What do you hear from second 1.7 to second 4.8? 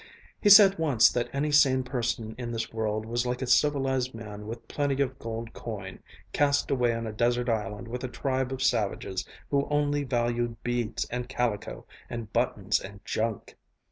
person in this world was like a civilized man with